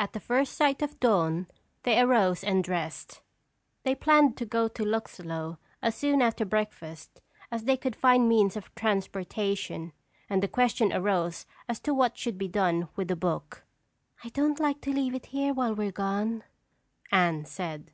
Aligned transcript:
At 0.00 0.14
the 0.14 0.18
first 0.18 0.54
sign 0.54 0.74
of 0.80 0.98
dawn 0.98 1.46
they 1.84 2.00
arose 2.00 2.42
and 2.42 2.64
dressed. 2.64 3.20
They 3.84 3.94
planned 3.94 4.36
to 4.38 4.44
go 4.44 4.66
to 4.66 4.82
Luxlow 4.84 5.58
as 5.80 5.94
soon 5.94 6.22
after 6.22 6.44
breakfast 6.44 7.20
as 7.52 7.62
they 7.62 7.76
could 7.76 7.94
find 7.94 8.28
means 8.28 8.56
of 8.56 8.74
transportation 8.74 9.92
and 10.28 10.42
the 10.42 10.48
question 10.48 10.92
arose 10.92 11.46
as 11.68 11.78
to 11.82 11.94
what 11.94 12.18
should 12.18 12.36
be 12.36 12.48
done 12.48 12.88
with 12.96 13.06
the 13.06 13.14
book. 13.14 13.64
"I 14.24 14.30
don't 14.30 14.58
like 14.58 14.80
to 14.80 14.92
leave 14.92 15.14
it 15.14 15.26
here 15.26 15.54
while 15.54 15.76
we're 15.76 15.92
gone," 15.92 16.42
Anne 17.12 17.44
said. 17.44 17.92